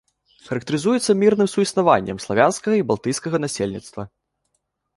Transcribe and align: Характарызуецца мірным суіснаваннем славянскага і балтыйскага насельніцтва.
Характарызуецца 0.45 1.15
мірным 1.23 1.49
суіснаваннем 1.53 2.17
славянскага 2.25 2.75
і 2.81 2.87
балтыйскага 2.89 3.37
насельніцтва. 3.47 4.01